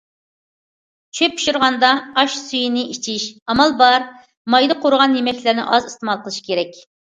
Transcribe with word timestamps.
چۆپ 1.19 1.35
پىشۇرغاندا 1.41 1.91
ئاش 2.21 2.37
سۈيى 2.45 2.87
ئىچىش، 2.95 3.27
ئامال 3.41 3.77
بار 3.83 4.09
مايدا 4.57 4.81
قورۇغان 4.89 5.17
يېمەكلىكلەرنى 5.21 5.69
ئاز 5.77 5.89
ئىستېمال 5.93 6.27
قىلىش 6.27 6.45
كېرەك. 6.51 6.85